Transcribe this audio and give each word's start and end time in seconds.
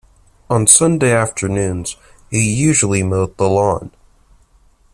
On 0.49 0.65
Sunday 0.65 1.11
afternoons 1.11 1.95
he 2.31 2.41
usually 2.51 3.03
mowed 3.03 3.37
the 3.37 3.47
lawn. 3.47 3.91